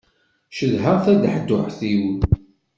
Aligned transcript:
Cedhaɣ 0.57 0.97
tadaḥduḥt-iw. 1.05 2.03